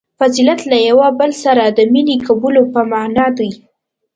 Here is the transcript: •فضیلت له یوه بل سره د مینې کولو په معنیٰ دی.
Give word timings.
•فضیلت 0.19 0.59
له 0.71 0.77
یوه 0.89 1.07
بل 1.19 1.31
سره 1.43 1.63
د 1.67 1.79
مینې 1.93 2.15
کولو 2.27 2.61
په 2.73 2.79
معنیٰ 2.91 3.29
دی. 3.39 3.51